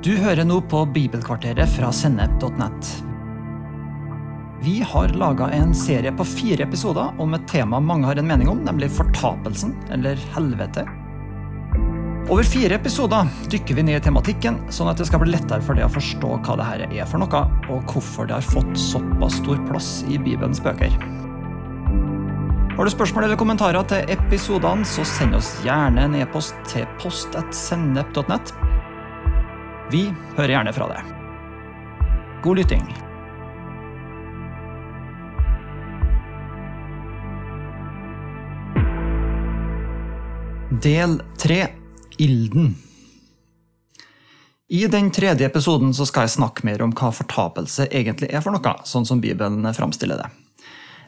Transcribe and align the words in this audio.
Du 0.00 0.14
hører 0.16 0.46
nå 0.48 0.62
på 0.64 0.78
Bibelkvarteret 0.94 1.68
fra 1.74 1.90
Sennep.net. 1.92 2.86
Vi 4.64 4.78
har 4.80 5.12
laga 5.12 5.50
en 5.52 5.74
serie 5.76 6.12
på 6.16 6.24
fire 6.24 6.64
episoder 6.64 7.20
om 7.20 7.36
et 7.36 7.44
tema 7.48 7.76
mange 7.84 8.08
har 8.08 8.16
en 8.16 8.30
mening 8.30 8.48
om, 8.48 8.62
nemlig 8.64 8.88
fortapelsen, 8.96 9.74
eller 9.92 10.16
helvete. 10.32 10.86
Over 12.32 12.48
fire 12.48 12.78
episoder 12.80 13.28
dykker 13.52 13.76
vi 13.76 13.84
ned 13.90 14.00
i 14.00 14.06
tematikken, 14.06 14.56
sånn 14.72 14.88
at 14.88 14.96
det 14.96 15.10
skal 15.10 15.20
bli 15.20 15.34
lettere 15.34 15.60
for 15.68 15.76
deg 15.76 15.84
å 15.84 15.92
forstå 15.92 16.32
hva 16.46 16.56
dette 16.62 16.88
er 16.96 17.12
for 17.12 17.20
noe, 17.20 17.44
og 17.68 17.92
hvorfor 17.92 18.30
det 18.30 18.38
har 18.38 18.50
fått 18.56 18.72
såpass 18.80 19.36
stor 19.42 19.60
plass 19.68 19.92
i 20.08 20.16
Bibelens 20.16 20.64
bøker. 20.64 20.96
Har 22.72 22.88
du 22.88 22.94
spørsmål 22.96 23.28
eller 23.28 23.36
kommentarer 23.36 23.84
til 23.92 24.16
episodene, 24.16 24.88
så 24.88 25.04
send 25.04 25.36
oss 25.36 25.58
gjerne 25.68 26.08
en 26.08 26.20
e-post 26.24 26.56
til 26.72 26.88
post.sennep.net. 27.04 28.56
Vi 29.90 30.04
hører 30.36 30.52
gjerne 30.54 30.70
fra 30.70 30.86
deg. 30.86 31.06
God 32.44 32.60
lytting. 32.60 32.84
Del 40.70 41.18
tre 41.42 41.58
Ilden. 42.22 42.76
I 44.70 44.86
den 44.86 45.10
tredje 45.10 45.48
episoden 45.48 45.90
skal 45.98 46.28
jeg 46.28 46.36
snakke 46.36 46.62
mer 46.68 46.84
om 46.86 46.94
hva 46.94 47.10
fortapelse 47.10 47.88
egentlig 47.90 48.30
er 48.30 48.44
for 48.44 48.54
noe, 48.54 48.76
sånn 48.86 49.08
som 49.08 49.18
Bibelen 49.18 49.66
framstiller 49.74 50.22
det. 50.22 50.30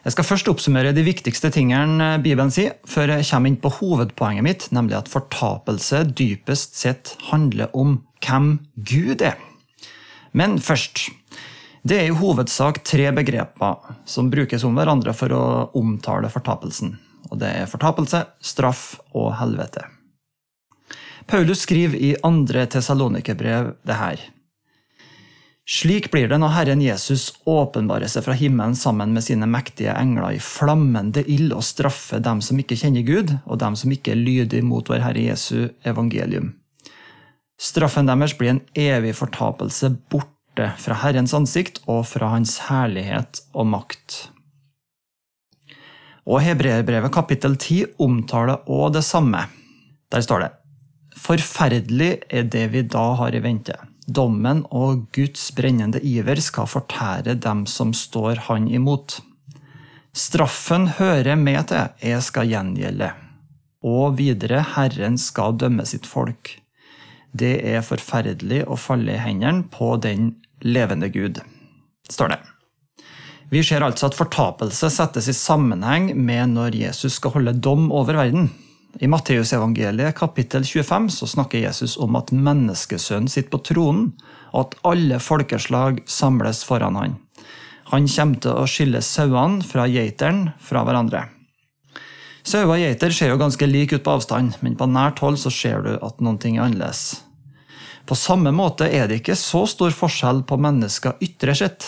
Jeg 0.03 0.17
skal 0.17 0.27
først 0.27 0.49
oppsummere 0.51 0.91
de 0.91 1.05
viktigste 1.07 1.47
tingene 1.55 2.17
Bibelen 2.19 2.51
sier, 2.51 2.75
før 2.83 3.15
jeg 3.15 3.29
kommer 3.29 3.53
inn 3.53 3.61
på 3.63 3.71
hovedpoenget 3.77 4.43
mitt, 4.43 4.71
nemlig 4.75 4.99
at 4.99 5.11
fortapelse 5.11 6.03
dypest 6.11 6.75
sett 6.75 7.15
handler 7.29 7.71
om 7.71 8.01
hvem 8.23 8.57
Gud 8.75 9.21
er. 9.21 9.37
Men 10.31 10.57
først. 10.61 11.09
Det 11.83 11.97
er 11.99 12.07
i 12.07 12.15
hovedsak 12.15 12.79
tre 12.87 13.09
begreper 13.11 13.97
som 14.07 14.29
brukes 14.31 14.63
om 14.63 14.77
hverandre 14.77 15.11
for 15.17 15.35
å 15.35 15.43
omtale 15.75 16.31
fortapelsen. 16.31 16.95
Og 17.31 17.41
det 17.41 17.49
er 17.63 17.67
fortapelse, 17.69 18.23
straff 18.39 18.85
og 19.11 19.33
helvete. 19.39 19.83
Paulus 21.27 21.63
skriver 21.63 21.99
i 21.99 22.13
andre 22.23 22.65
Tesalonikerbrev 22.71 23.73
det 23.87 23.99
her. 23.99 24.23
Slik 25.63 26.09
blir 26.11 26.27
det 26.27 26.39
når 26.41 26.51
Herren 26.57 26.81
Jesus 26.83 27.29
åpenbarer 27.47 28.11
seg 28.11 28.25
fra 28.25 28.35
himmelen 28.35 28.75
sammen 28.75 29.13
med 29.15 29.23
sine 29.23 29.47
mektige 29.47 29.93
engler 29.95 30.35
i 30.35 30.41
flammende 30.43 31.23
ild 31.23 31.55
og 31.55 31.63
straffer 31.63 32.19
dem 32.23 32.41
som 32.43 32.59
ikke 32.59 32.75
kjenner 32.79 33.05
Gud, 33.07 33.31
og 33.47 33.61
dem 33.63 33.77
som 33.79 33.91
ikke 33.95 34.11
er 34.11 34.19
lydige 34.19 34.65
mot 34.67 34.91
vår 34.91 35.05
Herre 35.05 35.23
Jesu 35.23 35.69
evangelium. 35.87 36.51
Straffen 37.63 38.09
deres 38.09 38.33
blir 38.35 38.51
en 38.51 38.63
evig 38.75 39.13
fortapelse 39.15 39.93
borte 40.11 40.73
fra 40.83 40.97
Herrens 40.99 41.33
ansikt 41.37 41.79
og 41.87 42.03
fra 42.09 42.33
Hans 42.33 42.57
herlighet 42.67 43.39
og 43.55 43.69
makt. 43.71 44.17
Og 46.27 46.41
Hebreerbrevet 46.43 47.11
kapittel 47.15 47.55
10 47.55 47.95
omtaler 48.03 48.67
òg 48.67 48.97
det 48.97 49.03
samme. 49.07 49.45
Der 50.11 50.23
står 50.23 50.43
det 50.43 50.51
Forferdelig 51.23 52.11
er 52.27 52.47
det 52.51 52.65
vi 52.73 52.81
da 52.83 53.03
har 53.19 53.35
i 53.35 53.41
vente. 53.43 53.75
Dommen 54.07 54.65
og 54.75 55.05
Guds 55.15 55.45
brennende 55.55 56.01
iver 56.03 56.41
skal 56.43 56.67
fortære 56.67 57.37
dem 57.39 57.63
som 57.69 57.93
står 57.95 58.43
Han 58.49 58.67
imot. 58.67 59.21
Straffen 60.13 60.89
hører 60.99 61.39
med 61.39 61.69
til, 61.71 61.87
jeg 62.01 62.25
skal 62.27 62.51
gjengjelde. 62.51 63.13
Og 63.83 64.17
videre, 64.19 64.65
Herren 64.75 65.17
skal 65.17 65.55
dømme 65.59 65.85
sitt 65.87 66.05
folk. 66.09 66.57
Det 67.33 67.55
er 67.65 67.85
forferdelig 67.85 68.63
å 68.69 68.77
falle 68.77 69.15
i 69.15 69.21
hendene 69.21 69.65
på 69.73 69.95
den 70.01 70.35
levende 70.61 71.09
Gud, 71.09 71.41
står 72.11 72.35
det. 72.35 72.41
Vi 73.53 73.61
ser 73.65 73.85
altså 73.85 74.07
at 74.07 74.17
fortapelse 74.17 74.89
settes 74.93 75.27
i 75.29 75.35
sammenheng 75.37 76.11
med 76.17 76.53
når 76.55 76.77
Jesus 76.77 77.19
skal 77.19 77.35
holde 77.35 77.55
dom 77.57 77.91
over 77.93 78.17
verden. 78.17 78.47
I 79.01 79.09
Matteusevangeliet 79.09 80.13
kapittel 80.17 80.65
25 80.65 81.09
så 81.17 81.29
snakker 81.29 81.61
Jesus 81.61 81.97
om 81.97 82.13
at 82.17 82.29
menneskesønnen 82.33 83.29
sitter 83.29 83.49
på 83.55 83.63
tronen, 83.65 84.11
og 84.53 84.67
at 84.67 84.75
alle 84.93 85.17
folkeslag 85.21 86.03
samles 86.05 86.61
foran 86.65 86.97
han. 86.97 87.15
Han 87.89 88.05
kommer 88.09 88.41
til 88.41 88.57
å 88.57 88.69
skille 88.69 89.01
sauene 89.05 89.65
fra 89.65 89.87
geiteren 89.89 90.51
fra 90.61 90.85
hverandre. 90.85 91.25
Sauer 92.43 92.73
og 92.73 92.81
geiter 92.81 93.13
ser 93.15 93.31
jo 93.31 93.39
ganske 93.39 93.67
like 93.69 93.95
ut 93.95 94.03
på 94.03 94.17
avstand, 94.17 94.57
men 94.61 94.75
på 94.75 94.87
nært 94.91 95.21
hold 95.23 95.39
så 95.39 95.51
ser 95.53 95.85
du 95.85 95.93
at 95.95 96.19
noen 96.19 96.39
ting 96.43 96.57
er 96.57 96.67
annerledes. 96.67 97.23
På 98.03 98.17
samme 98.19 98.51
måte 98.51 98.89
er 98.91 99.07
det 99.07 99.21
ikke 99.21 99.37
så 99.39 99.63
stor 99.69 99.93
forskjell 99.95 100.43
på 100.47 100.59
mennesker 100.59 101.15
ytre 101.23 101.55
sett, 101.55 101.87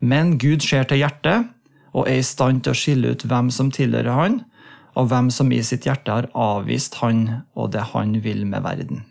men 0.00 0.38
Gud 0.40 0.64
ser 0.64 0.88
til 0.88 1.02
hjertet 1.02 1.50
og 1.92 2.08
er 2.08 2.22
i 2.22 2.24
stand 2.24 2.64
til 2.64 2.72
å 2.72 2.78
skille 2.78 3.12
ut 3.12 3.26
hvem 3.28 3.52
som 3.52 3.68
tilhører 3.74 4.16
han, 4.16 4.40
og 4.96 5.08
hvem 5.12 5.28
som 5.32 5.52
i 5.52 5.60
sitt 5.64 5.86
hjerte 5.88 6.12
har 6.12 6.28
avvist 6.36 6.98
han 7.00 7.44
og 7.56 7.72
det 7.76 7.84
han 7.92 8.16
vil 8.24 8.44
med 8.48 8.64
verden. 8.64 9.04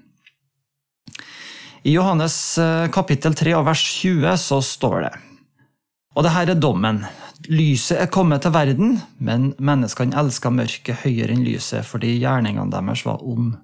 I 1.82 1.96
Johannes 1.96 2.36
eh, 2.62 2.88
kapittel 2.94 3.34
3 3.38 3.56
og 3.58 3.66
vers 3.66 3.82
20 4.02 4.38
så 4.38 4.60
står 4.62 4.98
det 5.08 5.14
Og 6.14 6.26
det 6.26 6.34
her 6.36 6.52
er 6.54 6.60
dommen. 6.60 7.00
Lyset 7.50 7.98
er 7.98 8.10
kommet 8.12 8.44
til 8.44 8.54
verden, 8.54 9.00
men 9.18 9.52
menneskene 9.58 10.18
elska 10.20 10.52
mørket 10.54 11.02
høyere 11.02 11.34
enn 11.34 11.46
lyset 11.46 11.88
fordi 11.88 12.18
gjerningene 12.20 12.70
deres 12.74 13.06
var 13.08 13.24
onde. 13.26 13.58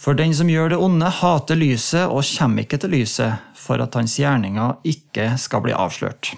For 0.00 0.16
den 0.16 0.32
som 0.36 0.48
gjør 0.48 0.72
det 0.72 0.78
onde, 0.80 1.08
hater 1.12 1.58
lyset 1.58 2.06
og 2.08 2.24
kommer 2.24 2.64
ikke 2.64 2.78
til 2.80 2.94
lyset, 2.94 3.42
for 3.58 3.82
at 3.82 3.96
hans 3.98 4.14
gjerninger 4.20 4.78
ikke 4.86 5.26
skal 5.40 5.64
bli 5.66 5.74
avslørt. 5.76 6.32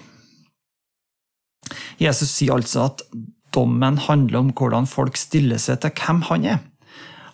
Jesus 2.01 2.33
sier 2.33 2.57
altså 2.57 2.89
at 2.89 3.05
Dommen 3.53 3.99
handler 4.01 4.39
om 4.39 4.49
hvordan 4.57 4.87
folk 4.89 5.17
stiller 5.19 5.61
seg 5.61 5.83
til 5.83 5.93
hvem 5.93 6.23
han 6.31 6.47
er. 6.55 6.61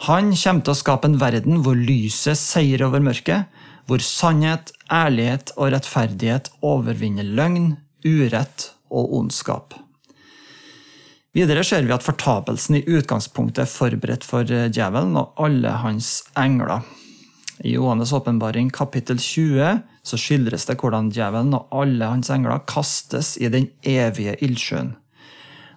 Han 0.09 0.33
kommer 0.35 0.65
til 0.65 0.73
å 0.73 0.79
skape 0.79 1.07
en 1.07 1.19
verden 1.21 1.61
hvor 1.63 1.79
lyset 1.79 2.37
seier 2.39 2.83
over 2.83 2.99
mørket, 3.03 3.47
hvor 3.87 4.03
sannhet, 4.03 4.73
ærlighet 4.91 5.53
og 5.55 5.71
rettferdighet 5.73 6.51
overvinner 6.59 7.25
løgn, 7.39 7.71
urett 8.03 8.67
og 8.89 9.13
ondskap. 9.19 9.75
Videre 11.37 11.61
ser 11.63 11.85
vi 11.85 11.93
at 11.93 12.05
fortapelsen 12.05 12.79
i 12.79 12.85
utgangspunktet 12.89 13.63
er 13.63 13.69
forberedt 13.69 14.25
for 14.25 14.47
djevelen 14.49 15.13
og 15.19 15.37
alle 15.37 15.75
hans 15.83 16.23
engler. 16.39 16.81
I 17.59 17.75
Johannes' 17.75 18.13
åpenbaring 18.15 18.71
kapittel 18.73 19.19
20 19.19 19.81
så 20.03 20.17
skildres 20.17 20.65
det 20.65 20.79
hvordan 20.79 21.11
djevelen 21.13 21.53
og 21.53 21.67
alle 21.75 22.07
hans 22.07 22.31
engler 22.33 22.63
kastes 22.67 23.35
i 23.37 23.51
den 23.51 23.69
evige 23.83 24.37
ildsjøen. 24.41 24.95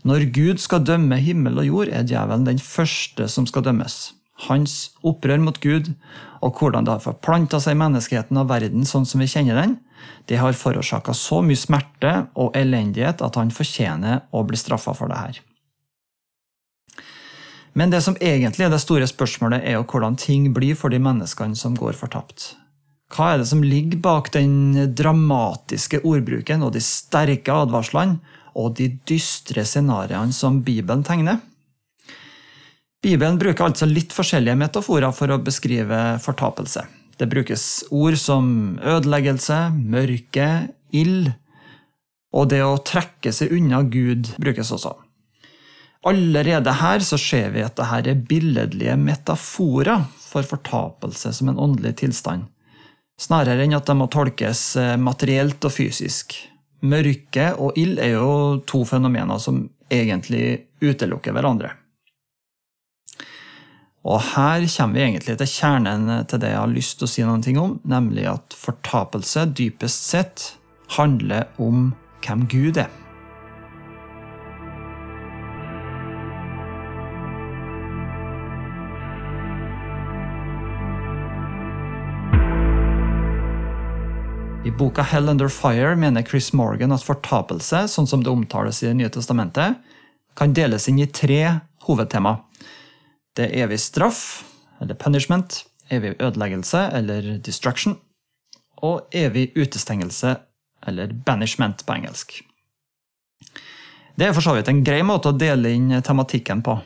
Når 0.08 0.26
Gud 0.34 0.58
skal 0.58 0.86
dømme 0.86 1.18
himmel 1.22 1.60
og 1.62 1.66
jord, 1.66 1.92
er 1.92 2.06
djevelen 2.06 2.46
den 2.46 2.58
første 2.58 3.28
som 3.30 3.46
skal 3.46 3.66
dømmes. 3.66 4.14
Hans 4.48 4.90
opprør 5.06 5.38
mot 5.42 5.60
Gud 5.62 5.92
og 6.42 6.58
hvordan 6.58 6.86
det 6.86 6.96
har 6.96 7.04
forplanta 7.04 7.60
seg 7.62 7.78
menneskeheten 7.78 8.40
og 8.40 8.48
verden 8.50 8.86
sånn 8.88 9.06
som 9.06 9.22
vi 9.22 9.30
kjenner 9.30 9.60
den, 9.60 9.76
det 10.30 10.38
har 10.40 10.56
forårsaka 10.56 11.14
så 11.16 11.40
mye 11.44 11.58
smerte 11.58 12.12
og 12.38 12.56
elendighet 12.58 13.22
at 13.24 13.38
han 13.40 13.52
fortjener 13.54 14.24
å 14.30 14.44
bli 14.46 14.60
straffa 14.60 14.94
for 14.96 15.12
det 15.12 15.20
her. 15.20 15.40
Men 17.72 17.92
det 17.92 18.02
som 18.04 18.18
egentlig 18.20 18.66
er 18.66 18.72
det 18.72 18.82
store 18.82 19.06
spørsmålet, 19.08 19.64
er 19.64 19.78
jo 19.78 19.86
hvordan 19.88 20.18
ting 20.20 20.50
blir 20.52 20.76
for 20.76 20.92
de 20.92 21.00
menneskene 21.00 21.56
som 21.56 21.76
går 21.78 21.96
fortapt. 21.96 22.52
Hva 23.12 23.32
er 23.32 23.42
det 23.42 23.48
som 23.48 23.64
ligger 23.64 24.00
bak 24.00 24.30
den 24.32 24.94
dramatiske 24.96 26.02
ordbruken 26.08 26.64
og 26.64 26.74
de 26.76 26.84
sterke 26.84 27.52
advarslene 27.52 28.20
og 28.58 28.74
de 28.76 28.90
dystre 29.08 29.64
scenarioene 29.64 30.34
som 30.36 30.60
Bibelen 30.64 31.04
tegner. 31.04 31.40
Bibelen 33.02 33.38
bruker 33.40 33.66
altså 33.66 33.88
litt 33.88 34.12
forskjellige 34.14 34.58
metaforer 34.60 35.12
for 35.16 35.32
å 35.32 35.40
beskrive 35.42 36.02
fortapelse. 36.22 36.84
Det 37.22 37.28
brukes 37.30 37.84
ord 37.94 38.16
som 38.18 38.46
ødeleggelse, 38.82 39.56
mørke, 39.78 40.48
ild, 40.90 41.28
og 42.34 42.48
det 42.50 42.58
å 42.66 42.80
trekke 42.82 43.30
seg 43.30 43.52
unna 43.54 43.84
Gud 43.86 44.32
brukes 44.42 44.72
også. 44.74 44.96
Allerede 46.08 46.72
her 46.80 47.04
så 47.06 47.14
ser 47.20 47.52
vi 47.54 47.62
at 47.62 47.76
dette 47.78 48.10
er 48.10 48.24
billedlige 48.26 48.96
metaforer 48.98 50.02
for 50.18 50.42
fortapelse 50.48 51.30
som 51.36 51.52
en 51.52 51.60
åndelig 51.62 52.00
tilstand, 52.00 52.48
snarere 53.22 53.68
enn 53.68 53.76
at 53.78 53.86
de 53.86 53.94
må 54.00 54.08
tolkes 54.10 54.64
materielt 54.98 55.62
og 55.62 55.76
fysisk. 55.76 56.34
Mørke 56.82 57.52
og 57.54 57.78
ild 57.78 58.02
er 58.02 58.16
jo 58.16 58.32
to 58.66 58.82
fenomener 58.88 59.38
som 59.38 59.62
egentlig 59.92 60.64
utelukker 60.82 61.36
hverandre. 61.36 61.76
Og 64.02 64.18
her 64.32 64.64
kommer 64.66 64.98
vi 64.98 65.04
egentlig 65.04 65.36
til 65.38 65.46
kjernen 65.46 66.08
til 66.26 66.40
det 66.42 66.50
jeg 66.50 66.58
har 66.58 66.72
lyst 66.72 66.98
til 66.98 67.06
å 67.06 67.10
si 67.12 67.22
noe 67.22 67.62
om, 67.62 67.76
nemlig 67.86 68.26
at 68.26 68.56
fortapelse 68.58 69.46
dypest 69.54 70.10
sett 70.10 70.48
handler 70.96 71.46
om 71.62 71.92
hvem 72.24 72.42
Gud 72.50 72.82
er. 72.82 72.90
I 84.62 84.70
boka 84.70 85.02
Hell 85.02 85.30
Under 85.30 85.48
Fire 85.50 85.94
mener 85.98 86.22
Chris 86.26 86.52
Morgan 86.54 86.94
at 86.94 87.06
fortapelse, 87.06 87.86
sånn 87.90 88.06
som 88.06 88.22
det 88.22 88.30
omtales 88.30 88.82
i 88.82 88.90
Det 88.90 88.98
nye 88.98 89.10
testamentet, 89.14 89.78
kan 90.38 90.54
deles 90.54 90.88
inn 90.88 90.98
i 91.02 91.06
tre 91.06 91.60
hovedtema. 91.86 92.38
Det 93.36 93.48
er 93.48 93.64
evig 93.64 93.80
straff, 93.80 94.42
eller 94.80 94.98
punishment, 94.98 95.62
evig 95.90 96.14
ødeleggelse, 96.20 96.88
eller 96.92 97.36
destruction, 97.44 97.96
og 98.82 99.08
evig 99.14 99.52
utestengelse, 99.56 100.36
eller 100.86 101.12
banishment 101.26 101.86
på 101.86 101.96
engelsk. 101.96 102.40
Det 104.18 104.26
er 104.26 104.34
for 104.36 104.44
så 104.44 104.56
vidt 104.56 104.68
en 104.68 104.82
grei 104.84 105.00
måte 105.06 105.30
å 105.30 105.38
dele 105.38 105.72
inn 105.72 105.92
tematikken 106.04 106.60
på, 106.64 106.76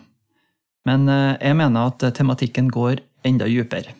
men 0.86 1.08
eh, 1.10 1.34
jeg 1.42 1.58
mener 1.58 1.90
at 1.90 2.04
tematikken 2.14 2.68
går 2.70 3.02
enda 3.26 3.48
dypere. 3.50 3.96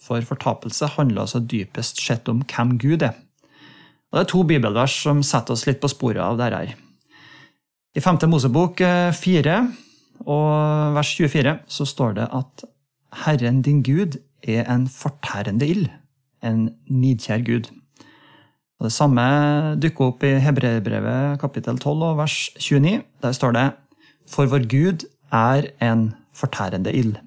For 0.00 0.24
fortapelse 0.24 0.88
handler 0.96 1.26
altså 1.26 1.42
dypest 1.44 2.00
sett 2.00 2.28
om 2.32 2.40
hvem 2.48 2.78
Gud 2.80 3.04
er. 3.04 3.18
Og 4.10 4.16
Det 4.16 4.22
er 4.24 4.30
to 4.32 4.40
bibelvers 4.48 4.96
som 5.04 5.20
setter 5.22 5.54
oss 5.54 5.66
litt 5.68 5.82
på 5.82 5.90
sporet 5.92 6.22
av 6.24 6.40
dette. 6.40 6.72
I 7.94 8.00
5. 8.00 8.24
Mosebok 8.30 8.80
4 8.80 9.52
eh, 9.52 9.68
og 10.26 10.94
vers 10.96 11.12
24 11.16 11.58
så 11.70 11.86
står 11.88 12.16
det 12.18 12.28
at 12.36 12.64
Herren 13.24 13.62
din 13.62 13.82
Gud 13.82 14.18
er 14.42 14.66
en 14.72 14.86
fortærende 14.88 15.66
ild, 15.68 15.88
en 16.42 16.70
nidkjær 16.88 17.44
Gud. 17.46 17.70
Og 18.80 18.88
Det 18.88 18.92
samme 18.92 19.22
dukker 19.76 20.12
opp 20.12 20.22
i 20.24 20.38
Hebreerbrevet 20.40 21.40
kapittel 21.40 21.78
12 21.78 22.02
og 22.02 22.20
vers 22.22 22.36
29. 22.56 23.02
Der 23.22 23.32
står 23.32 23.52
det 23.52 23.66
For 24.28 24.48
vår 24.48 24.64
Gud 24.70 25.04
er 25.32 25.68
en 25.84 26.14
fortærende 26.32 26.92
ild. 26.92 27.18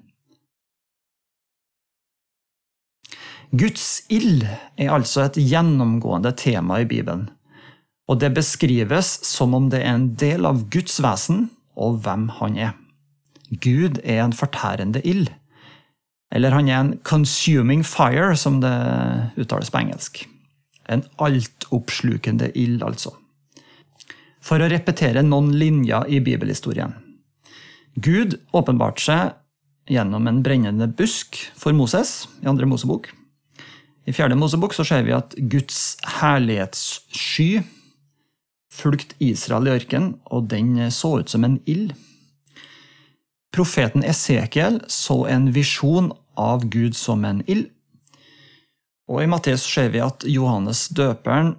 Guds 3.54 4.02
ild 4.10 4.42
er 4.76 4.90
altså 4.90 5.28
et 5.28 5.38
gjennomgående 5.38 6.32
tema 6.34 6.80
i 6.82 6.88
Bibelen. 6.90 7.28
Og 8.08 8.18
det 8.20 8.34
beskrives 8.34 9.20
som 9.22 9.54
om 9.54 9.70
det 9.70 9.84
er 9.84 9.94
en 9.94 10.08
del 10.18 10.46
av 10.48 10.66
Guds 10.74 10.98
vesen 11.02 11.50
og 11.78 12.00
hvem 12.02 12.28
han 12.40 12.58
er. 12.58 12.74
Gud 13.50 14.00
er 14.04 14.22
en 14.24 14.32
fortærende 14.32 15.02
ild. 15.04 15.28
Eller 16.34 16.50
han 16.50 16.68
er 16.68 16.80
en 16.80 16.98
'consuming 16.98 17.84
fire', 17.84 18.36
som 18.36 18.60
det 18.60 19.30
uttales 19.36 19.70
på 19.70 19.78
engelsk. 19.78 20.28
En 20.88 21.04
altoppslukende 21.18 22.50
ild, 22.54 22.82
altså. 22.82 23.14
For 24.42 24.58
å 24.58 24.68
repetere 24.68 25.22
noen 25.22 25.52
linjer 25.52 26.04
i 26.08 26.20
bibelhistorien. 26.20 26.94
Gud 27.96 28.40
åpenbarte 28.52 29.00
seg 29.00 29.32
gjennom 29.88 30.26
en 30.26 30.42
brennende 30.42 30.88
busk 30.88 31.36
for 31.56 31.72
Moses 31.72 32.26
i 32.42 32.48
andre 32.50 32.66
Mosebok. 32.66 33.12
I 34.06 34.12
fjerde 34.12 34.36
Mosebok 34.36 34.74
så 34.74 34.84
ser 34.84 35.04
vi 35.06 35.12
at 35.16 35.34
Guds 35.38 35.96
herlighetssky 36.20 37.62
fulgte 38.74 39.16
Israel 39.22 39.68
i 39.68 39.76
ørkenen, 39.78 40.18
og 40.24 40.50
den 40.50 40.90
så 40.90 41.20
ut 41.20 41.30
som 41.30 41.44
en 41.44 41.60
ild. 41.70 41.94
Profeten 43.54 44.02
Esekiel 44.02 44.80
så 44.90 45.24
en 45.30 45.52
visjon 45.54 46.10
av 46.34 46.66
Gud 46.66 46.96
som 46.98 47.24
en 47.24 47.42
ild. 47.46 47.68
Og 49.06 49.22
I 49.22 49.28
Matteus 49.30 49.62
ser 49.68 49.92
vi 49.94 50.00
at 50.02 50.24
Johannes 50.26 50.88
døperen 50.96 51.54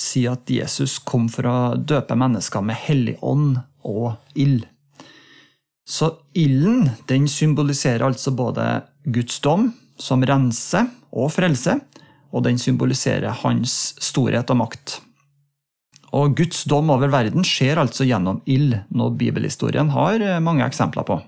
sier 0.00 0.38
at 0.38 0.48
Jesus 0.48 0.96
kom 1.04 1.26
for 1.28 1.48
å 1.50 1.56
døpe 1.76 2.16
mennesker 2.16 2.64
med 2.64 2.78
hellig 2.86 3.18
ånd 3.20 3.58
og 3.84 4.14
ild. 4.38 4.64
Så 5.84 6.12
ilden 6.38 6.92
den 7.10 7.26
symboliserer 7.28 8.06
altså 8.06 8.32
både 8.32 8.66
Guds 9.04 9.40
dom, 9.44 9.72
som 10.00 10.24
renser 10.24 10.86
og 11.10 11.32
frelse, 11.34 11.76
og 12.30 12.46
den 12.46 12.60
symboliserer 12.62 13.34
hans 13.42 13.96
storhet 14.00 14.52
og 14.54 14.62
makt. 14.62 15.00
Og 16.16 16.34
Guds 16.38 16.64
dom 16.66 16.90
over 16.90 17.12
verden 17.12 17.44
skjer 17.46 17.78
altså 17.78 18.06
gjennom 18.08 18.40
ild, 18.50 18.74
noe 18.90 19.14
bibelhistorien 19.14 19.92
har 19.94 20.24
mange 20.42 20.66
eksempler 20.66 21.06
på. 21.06 21.20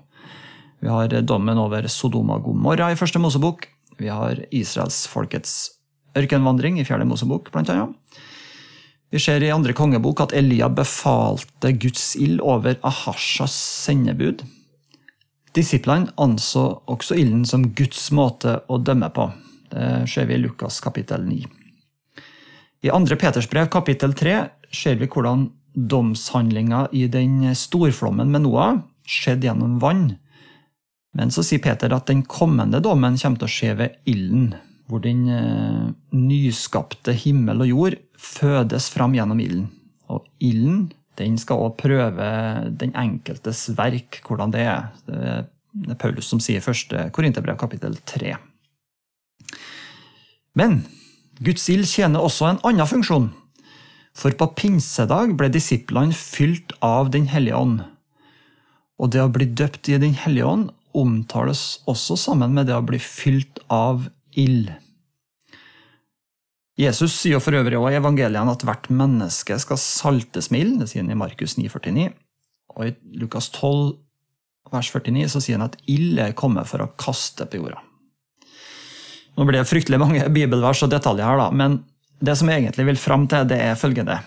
Vi 0.83 0.91
har 0.91 1.13
dommen 1.23 1.59
over 1.61 1.87
Sodoma 1.87 2.35
Gomorra 2.43 2.89
i 2.91 2.97
første 2.99 3.21
Mosebok, 3.23 3.69
vi 3.97 4.09
har 4.11 4.41
israelsfolkets 4.51 5.53
ørkenvandring 6.17 6.79
i 6.81 6.85
fjerde 6.87 7.07
Mosebok, 7.07 7.51
blant 7.53 7.71
annet. 7.71 7.95
Vi 9.13 9.21
ser 9.21 9.43
i 9.45 9.51
andre 9.53 9.75
kongebok 9.77 10.23
at 10.25 10.33
Elia 10.33 10.67
befalte 10.73 11.71
Guds 11.77 12.15
ild 12.17 12.41
over 12.41 12.79
Ahashas 12.81 13.53
sendebud. 13.85 14.41
Disiplene 15.53 16.09
anså 16.17 16.65
også 16.89 17.15
ilden 17.21 17.43
som 17.45 17.67
Guds 17.77 18.07
måte 18.11 18.57
å 18.67 18.79
dømme 18.81 19.11
på. 19.13 19.27
Det 19.69 20.09
ser 20.09 20.25
vi 20.29 20.35
i 20.35 20.41
Lukas 20.41 20.79
kapittel 20.81 21.27
9. 21.27 21.43
I 22.83 22.91
andre 22.91 23.15
Peters 23.21 23.47
brev 23.49 23.69
kapittel 23.71 24.17
3 24.17 24.33
ser 24.73 24.97
vi 24.99 25.09
hvordan 25.09 25.47
domshandlinga 25.73 26.87
i 26.93 27.07
den 27.11 27.53
storflommen 27.57 28.29
med 28.33 28.45
Noah 28.45 28.81
skjedde 29.09 29.49
gjennom 29.49 29.79
vann, 29.81 30.05
men 31.13 31.33
så 31.33 31.43
sier 31.45 31.61
Peter 31.61 31.93
at 31.93 32.07
den 32.09 32.23
kommende 32.25 32.81
dommen 32.81 33.17
kommer 33.21 33.41
til 33.41 33.49
å 33.49 33.53
skje 33.53 33.73
ved 33.77 33.97
ilden, 34.09 34.53
hvor 34.89 35.03
den 35.03 35.27
eh, 35.29 35.91
nyskapte 36.15 37.13
himmel 37.15 37.63
og 37.65 37.69
jord 37.69 37.97
fødes 38.19 38.89
fram 38.93 39.13
gjennom 39.17 39.41
ilden. 39.43 39.67
Og 40.11 40.25
ilden 40.43 40.87
den 41.21 41.37
skal 41.37 41.61
også 41.61 41.83
prøve 41.83 42.29
den 42.81 42.95
enkeltes 42.97 43.67
verk, 43.77 44.23
hvordan 44.25 44.53
det 44.53 44.65
er. 44.65 44.89
Det 45.05 45.93
er 45.93 45.99
Paulus 46.01 46.31
som 46.31 46.41
sier 46.41 46.63
første 46.65 47.07
Korinterbrev 47.13 47.59
kapittel 47.61 47.99
3. 48.09 48.33
Men 50.57 50.81
Guds 51.45 51.65
ild 51.69 51.85
tjener 51.89 52.25
også 52.25 52.49
en 52.49 52.61
annen 52.65 52.89
funksjon. 52.89 53.29
For 54.13 54.35
på 54.37 54.47
pinsedag 54.57 55.33
ble 55.39 55.49
disiplene 55.53 56.13
fylt 56.13 56.75
av 56.85 57.11
Den 57.13 57.27
hellige 57.31 57.57
ånd. 57.57 57.81
Og 59.01 59.11
det 59.11 59.23
å 59.23 59.31
bli 59.33 59.49
døpt 59.49 59.89
i 59.89 59.99
Den 60.01 60.15
hellige 60.17 60.49
ånd 60.49 60.71
omtales 60.93 61.81
også 61.89 62.17
sammen 62.19 62.53
med 62.53 62.69
det 62.69 62.77
å 62.77 62.85
bli 62.85 62.99
fylt 63.01 63.59
av 63.73 64.05
ild. 64.37 64.69
Jesus 66.77 67.15
sier 67.17 67.41
for 67.41 67.53
øvrig 67.57 67.77
også 67.77 67.93
i 67.93 67.99
evangeliene 67.99 68.53
at 68.53 68.65
hvert 68.65 68.89
menneske 68.93 69.57
skal 69.61 69.79
saltes 69.81 70.49
med 70.53 70.63
ild. 70.63 70.79
Det 70.81 70.89
sier 70.91 71.05
han 71.05 71.13
i 71.13 71.17
Markus 71.17 71.57
9,49. 71.57 72.11
Og 72.73 72.89
i 72.89 72.93
Lukas 73.21 73.49
12, 73.53 73.95
vers 74.73 74.89
49, 74.89 75.25
så 75.29 75.41
sier 75.41 75.59
han 75.59 75.67
at 75.67 75.77
ild 75.89 76.21
er 76.21 76.37
kommet 76.37 76.69
for 76.69 76.81
å 76.81 76.91
kaste 76.97 77.45
på 77.49 77.61
jorda. 77.61 77.81
Nå 79.33 79.45
blir 79.49 79.59
det 79.59 79.69
fryktelig 79.69 79.97
mange 80.01 80.25
bibelvers 80.33 80.83
og 80.85 80.91
detaljer 80.93 81.25
her, 81.25 81.41
da, 81.41 81.49
men 81.53 81.79
det 82.23 82.37
som 82.39 82.49
jeg 82.49 82.63
egentlig 82.63 82.87
vil 82.91 83.01
fram 83.01 83.27
til, 83.27 83.49
det 83.49 83.59
er 83.59 83.79
følgende. 83.79 84.19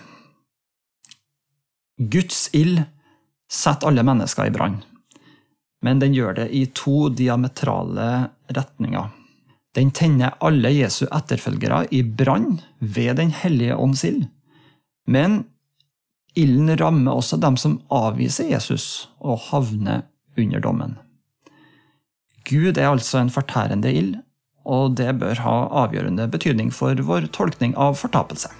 Guds 1.97 2.47
ild 2.53 2.83
setter 3.51 3.89
alle 3.89 4.05
mennesker 4.05 4.49
i 4.49 4.53
brann 4.53 4.77
men 5.81 6.01
den 6.01 6.15
gjør 6.15 6.39
det 6.41 6.47
i 6.55 6.65
to 6.75 7.09
diametrale 7.13 8.07
retninger. 8.53 9.11
Den 9.77 9.91
tenner 9.93 10.37
alle 10.41 10.71
Jesu 10.73 11.05
etterfølgere 11.05 11.85
i 11.93 12.01
brann 12.01 12.57
ved 12.79 13.17
Den 13.19 13.31
hellige 13.31 13.77
ånds 13.77 14.03
ild. 14.03 14.25
Men 15.05 15.43
ilden 16.35 16.77
rammer 16.77 17.13
også 17.13 17.37
dem 17.37 17.57
som 17.57 17.79
avviser 17.93 18.49
Jesus 18.49 19.09
og 19.19 19.39
havner 19.51 20.07
under 20.37 20.59
dommen. 20.59 20.97
Gud 22.47 22.77
er 22.77 22.89
altså 22.89 23.21
en 23.21 23.33
fortærende 23.33 23.91
ild, 23.93 24.15
og 24.67 24.97
det 24.99 25.15
bør 25.21 25.43
ha 25.47 25.57
avgjørende 25.85 26.27
betydning 26.31 26.71
for 26.75 26.99
vår 27.09 27.31
tolkning 27.35 27.75
av 27.79 27.95
fortapelse. 27.99 28.51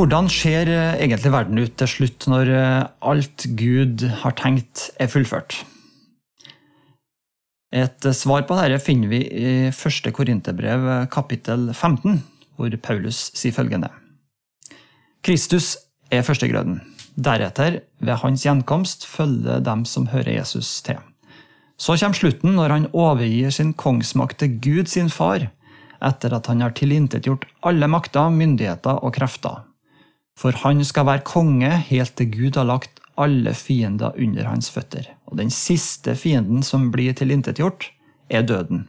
Hvordan 0.00 0.30
ser 0.32 0.68
eh, 0.72 0.94
egentlig 1.04 1.28
verden 1.34 1.58
ut 1.60 1.74
til 1.76 1.88
slutt, 1.92 2.24
når 2.30 2.50
eh, 2.56 2.84
alt 3.04 3.44
Gud 3.58 4.06
har 4.22 4.32
tenkt, 4.38 4.86
er 4.96 5.10
fullført? 5.12 5.58
Et 7.68 8.06
eh, 8.08 8.16
svar 8.16 8.46
på 8.48 8.56
dette 8.56 8.78
finner 8.80 9.10
vi 9.12 9.20
i 9.28 9.50
1. 9.68 10.08
Korinterbrev 10.16 10.88
kapittel 11.12 11.68
15, 11.74 12.16
hvor 12.60 12.76
Paulus 12.82 13.30
sier 13.34 13.54
følgende. 13.56 13.88
Kristus 15.24 15.74
er 16.12 16.24
førstegrøden. 16.26 16.80
Deretter, 17.16 17.80
ved 18.00 18.20
hans 18.22 18.44
gjenkomst, 18.46 19.04
følger 19.08 19.64
dem 19.64 19.84
som 19.84 20.08
hører 20.12 20.38
Jesus 20.38 20.78
til. 20.86 21.00
Så 21.80 21.96
kommer 21.96 22.16
slutten, 22.16 22.54
når 22.56 22.76
han 22.76 22.90
overgir 22.92 23.50
sin 23.50 23.72
kongsmakt 23.72 24.38
til 24.40 24.60
Gud 24.60 24.92
sin 24.92 25.10
far, 25.10 25.48
etter 26.00 26.36
at 26.36 26.46
han 26.48 26.60
har 26.64 26.76
tilintetgjort 26.76 27.48
alle 27.66 27.88
makter, 27.88 28.30
myndigheter 28.32 29.00
og 29.04 29.16
krefter 29.16 29.64
for 30.40 30.56
han 30.64 30.80
skal 30.86 31.08
være 31.08 31.26
konge 31.26 31.70
helt 31.90 32.16
til 32.16 32.30
Gud 32.32 32.56
har 32.56 32.68
lagt 32.68 33.02
alle 33.20 33.52
fiender 33.54 34.16
under 34.16 34.48
hans 34.48 34.70
føtter. 34.72 35.04
Og 35.28 35.36
den 35.40 35.50
siste 35.52 36.14
fienden 36.16 36.64
som 36.64 36.88
blir 36.94 37.12
tilintetgjort, 37.16 37.90
er 38.30 38.46
døden. 38.46 38.86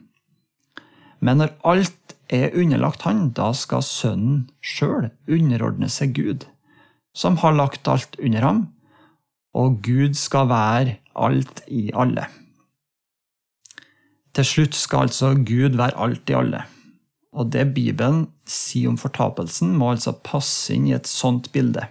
Men 1.19 1.41
når 1.41 1.55
alt 1.67 1.97
er 2.31 2.55
underlagt 2.57 3.03
han, 3.03 3.29
da 3.35 3.51
skal 3.57 3.83
Sønnen 3.85 4.45
sjøl 4.63 5.09
underordne 5.27 5.89
seg 5.91 6.15
Gud, 6.15 6.45
som 7.13 7.39
har 7.43 7.57
lagt 7.57 7.89
alt 7.91 8.15
under 8.19 8.47
ham, 8.47 8.61
og 9.57 9.81
Gud 9.83 10.15
skal 10.15 10.47
være 10.51 10.97
alt 11.15 11.63
i 11.67 11.89
alle. 11.91 12.27
Til 14.31 14.47
slutt 14.47 14.77
skal 14.79 15.09
altså 15.09 15.33
Gud 15.35 15.75
være 15.75 15.97
alt 15.99 16.31
i 16.31 16.37
alle. 16.39 16.63
Og 17.35 17.51
det 17.51 17.73
Bibelen 17.75 18.25
sier 18.47 18.91
om 18.91 18.99
fortapelsen, 18.99 19.73
må 19.75 19.91
altså 19.93 20.13
passe 20.23 20.71
inn 20.75 20.87
i 20.87 20.95
et 20.95 21.07
sånt 21.07 21.51
bilde. 21.51 21.83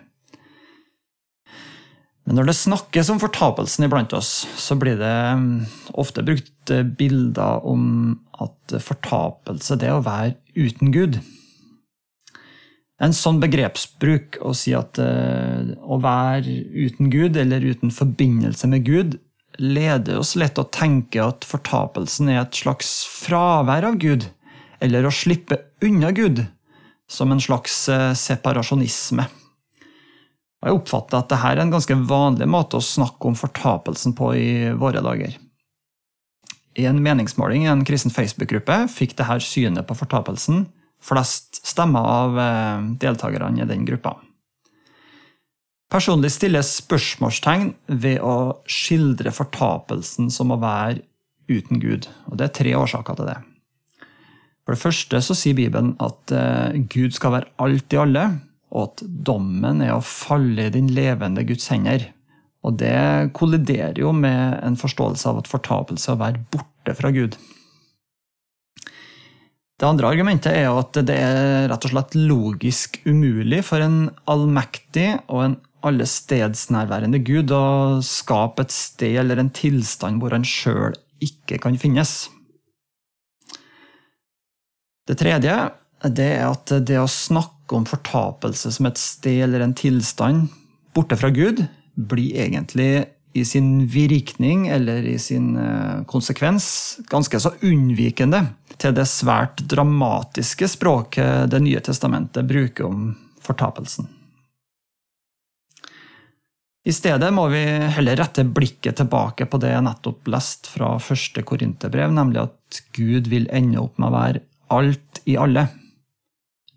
Men 2.31 2.39
når 2.39 2.47
det 2.47 2.61
snakkes 2.61 3.09
om 3.11 3.19
fortapelsen 3.19 3.89
iblant 3.89 4.13
oss, 4.15 4.45
så 4.55 4.77
blir 4.79 5.01
det 5.01 5.15
mm, 5.35 5.65
ofte 5.99 6.23
brukt 6.23 6.71
eh, 6.71 6.85
bilder 6.87 7.65
om 7.67 8.21
at 8.39 8.75
fortapelse 8.87 9.75
det 9.83 9.89
er 9.91 9.97
å 9.99 10.05
være 10.07 10.37
uten 10.55 10.93
Gud. 10.95 11.19
En 13.03 13.17
sånn 13.19 13.41
begrepsbruk 13.43 14.39
å 14.47 14.53
si 14.55 14.77
at 14.79 15.01
uh, 15.03 15.75
å 15.83 15.99
være 16.05 16.55
uten 16.71 17.11
Gud 17.11 17.35
eller 17.41 17.67
uten 17.67 17.91
forbindelse 17.91 18.71
med 18.71 18.87
Gud 18.87 19.19
leder 19.59 20.23
oss 20.23 20.37
lett 20.39 20.55
til 20.55 20.69
å 20.69 20.71
tenke 20.71 21.25
at 21.25 21.49
fortapelsen 21.49 22.31
er 22.31 22.45
et 22.45 22.63
slags 22.63 22.93
fravær 23.11 23.89
av 23.91 23.99
Gud, 23.99 24.29
eller 24.79 25.03
å 25.03 25.11
slippe 25.11 25.65
unna 25.83 26.15
Gud, 26.15 26.45
som 27.11 27.35
en 27.35 27.43
slags 27.43 27.83
uh, 27.91 28.13
separasjonisme. 28.15 29.27
Og 30.61 30.69
Jeg 30.69 30.77
oppfatter 30.77 31.21
at 31.21 31.31
dette 31.31 31.53
er 31.53 31.63
en 31.63 31.73
ganske 31.73 31.97
vanlig 32.09 32.49
måte 32.51 32.77
å 32.77 32.85
snakke 32.85 33.31
om 33.31 33.39
fortapelsen 33.39 34.13
på 34.17 34.35
i 34.37 34.51
våre 34.77 35.01
dager. 35.05 35.39
I 36.79 36.85
en 36.87 37.01
meningsmåling 37.03 37.65
i 37.65 37.71
en 37.73 37.85
kristen 37.89 38.13
Facebook-gruppe 38.13 38.85
fikk 38.93 39.17
dette 39.19 39.41
synet 39.43 39.89
på 39.89 39.97
fortapelsen 39.99 40.67
flest 41.01 41.63
stemmer 41.67 42.05
av 42.05 42.39
eh, 42.39 42.83
deltakerne 43.01 43.65
i 43.65 43.69
den 43.69 43.87
gruppa. 43.89 44.19
Personlig 45.91 46.31
stilles 46.37 46.77
spørsmålstegn 46.85 47.73
ved 47.99 48.21
å 48.23 48.61
skildre 48.71 49.33
fortapelsen 49.35 50.29
som 50.31 50.53
å 50.55 50.61
være 50.61 51.01
uten 51.51 51.81
Gud. 51.83 52.07
Og 52.31 52.37
Det 52.39 52.47
er 52.47 52.59
tre 52.61 52.77
årsaker 52.79 53.19
til 53.19 53.31
det. 53.33 53.39
For 54.63 54.77
det 54.77 54.85
første 54.85 55.23
så 55.25 55.35
sier 55.35 55.57
Bibelen 55.59 55.97
at 56.05 56.31
eh, 56.37 56.79
Gud 56.93 57.17
skal 57.17 57.35
være 57.35 57.51
alt 57.65 57.97
i 57.97 57.99
alle, 57.99 58.29
og 58.71 58.83
at 58.87 59.05
dommen 59.27 59.83
er 59.85 59.97
å 59.97 60.05
falle 60.05 60.69
i 60.69 60.75
den 60.75 60.91
levende 60.95 61.45
Guds 61.47 61.69
hender. 61.73 62.09
Og 62.67 62.77
det 62.81 63.33
kolliderer 63.37 63.99
jo 64.03 64.13
med 64.15 64.61
en 64.63 64.77
forståelse 64.79 65.31
av 65.31 65.41
at 65.41 65.51
fortapelse 65.51 66.11
er 66.11 66.19
å 66.19 66.23
være 66.23 66.45
borte 66.53 66.95
fra 66.99 67.11
Gud. 67.15 67.39
Det 69.81 69.89
andre 69.89 70.11
argumentet 70.13 70.53
er 70.53 70.69
at 70.69 70.99
det 71.09 71.17
er 71.17 71.71
rett 71.71 71.87
og 71.89 71.95
slett 71.95 72.17
logisk 72.19 72.99
umulig 73.09 73.63
for 73.65 73.81
en 73.81 74.11
allmektig 74.29 75.15
og 75.33 75.45
en 75.47 75.55
allestedsnærværende 75.89 77.23
Gud 77.25 77.55
å 77.57 77.65
skape 78.05 78.67
et 78.67 78.75
sted 78.77 79.17
eller 79.23 79.41
en 79.41 79.49
tilstand 79.57 80.21
hvor 80.21 80.37
han 80.37 80.45
sjøl 80.45 80.99
ikke 81.25 81.57
kan 81.65 81.81
finnes. 81.81 82.29
Det 85.09 85.17
tredje 85.19 85.55
det 86.09 86.31
er 86.39 86.47
at 86.49 86.73
det 86.87 86.97
å 87.01 87.09
snakke 87.11 87.77
om 87.77 87.87
fortapelse 87.89 88.73
som 88.73 88.89
et 88.89 89.01
sted 89.01 89.45
eller 89.45 89.65
en 89.65 89.77
tilstand 89.77 90.49
borte 90.97 91.19
fra 91.21 91.31
Gud, 91.35 91.63
blir 91.95 92.39
egentlig 92.41 93.05
i 93.33 93.45
sin 93.45 93.87
virkning 93.87 94.69
eller 94.69 95.05
i 95.07 95.19
sin 95.19 95.57
eh, 95.57 96.03
konsekvens 96.11 96.99
ganske 97.11 97.41
så 97.41 97.53
unnvikende 97.63 98.43
til 98.81 98.95
det 98.97 99.07
svært 99.07 99.61
dramatiske 99.71 100.67
språket 100.73 101.51
Det 101.53 101.61
nye 101.63 101.83
testamentet 101.85 102.49
bruker 102.49 102.89
om 102.89 103.13
fortapelsen. 103.45 104.09
I 106.81 106.93
stedet 106.97 107.29
må 107.37 107.45
vi 107.53 107.61
heller 107.93 108.17
rette 108.17 108.43
blikket 108.49 108.97
tilbake 108.99 109.47
på 109.47 109.61
det 109.61 109.75
jeg 109.75 109.85
nettopp 109.85 110.31
leste 110.33 110.73
fra 110.73 110.95
første 111.03 111.45
Korinterbrev, 111.47 112.09
nemlig 112.17 112.47
at 112.47 112.81
Gud 112.97 113.29
vil 113.29 113.47
ende 113.53 113.83
opp 113.83 114.01
med 114.01 114.09
å 114.09 114.17
være 114.17 114.43
alt 114.73 115.21
i 115.29 115.37
alle. 115.37 115.67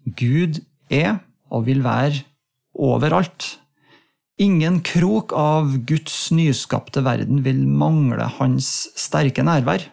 Gud 0.06 0.62
er 0.92 1.22
og 1.54 1.68
vil 1.68 1.84
være 1.86 2.24
overalt. 2.74 3.58
Ingen 4.42 4.82
krok 4.86 5.34
av 5.38 5.76
Guds 5.88 6.32
nyskapte 6.34 7.04
verden 7.06 7.44
vil 7.46 7.62
mangle 7.70 8.26
hans 8.40 8.70
sterke 8.98 9.46
nærvær. 9.46 9.86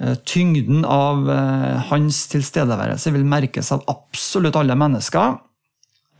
Eh, 0.00 0.16
tyngden 0.28 0.84
av 0.84 1.24
eh, 1.30 1.80
hans 1.90 2.26
tilstedeværelse 2.32 3.12
vil 3.16 3.24
merkes 3.28 3.72
av 3.72 3.86
absolutt 3.90 4.56
alle 4.60 4.76
mennesker 4.78 5.40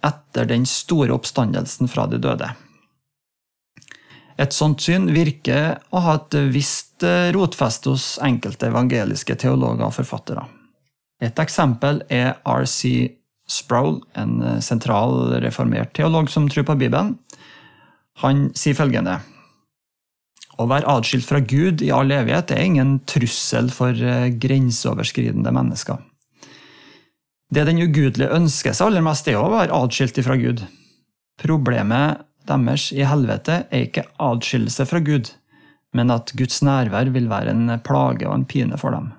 etter 0.05 0.49
den 0.49 0.65
store 0.69 1.13
oppstandelsen 1.17 1.89
fra 1.93 2.07
de 2.09 2.21
døde. 2.21 2.49
Et 4.41 4.57
sånt 4.57 4.81
syn 4.81 5.11
virker 5.13 5.83
å 5.93 6.01
ha 6.01 6.17
et 6.17 6.39
visst 6.53 7.05
eh, 7.05 7.29
rotfeste 7.37 7.93
hos 7.93 8.15
enkelte 8.25 8.71
evangeliske 8.73 9.37
teologer 9.41 9.91
og 9.91 9.97
forfattere. 10.01 10.47
Et 11.21 11.43
eksempel 11.43 12.01
er 12.09 12.39
R.C. 12.49 13.17
Sproul, 13.51 13.99
en 14.15 14.39
eh, 14.43 14.61
sentral 14.65 15.35
reformert 15.43 15.93
teolog 15.97 16.31
som 16.31 16.49
tror 16.49 16.69
på 16.69 16.79
Bibelen, 16.81 17.17
han 18.21 18.49
sier 18.59 18.77
følgende 18.77 19.17
Å 20.61 20.67
være 20.69 20.89
atskilt 20.93 21.25
fra 21.25 21.41
Gud 21.41 21.81
i 21.81 21.89
all 21.95 22.13
evighet 22.13 22.53
er 22.53 22.67
ingen 22.67 22.99
trussel 23.09 23.71
for 23.75 23.97
eh, 23.97 24.31
grenseoverskridende 24.43 25.53
mennesker. 25.57 25.99
Det 27.51 27.65
den 27.67 27.81
ugudelige 27.83 28.31
ønsker 28.37 28.77
seg 28.77 28.91
aller 28.91 29.03
mest, 29.03 29.27
er 29.27 29.41
å 29.41 29.51
være 29.51 29.75
atskilt 29.75 30.21
fra 30.23 30.37
Gud. 30.39 30.63
Problemet 31.41 32.27
deres 32.47 32.91
i 32.95 33.03
helvete 33.07 33.65
er 33.71 33.89
ikke 33.89 34.07
atskillelse 34.23 34.87
fra 34.87 35.01
Gud, 35.03 35.33
men 35.97 36.13
at 36.15 36.31
Guds 36.39 36.61
nærvær 36.63 37.11
vil 37.15 37.27
være 37.31 37.57
en 37.57 37.81
plage 37.83 38.29
og 38.29 38.37
en 38.37 38.47
pine 38.47 38.79
for 38.79 38.95
dem. 38.95 39.11